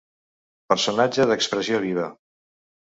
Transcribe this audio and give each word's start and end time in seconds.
Personatge 0.73 1.29
d'expressió 1.33 1.85
viva. 1.87 2.11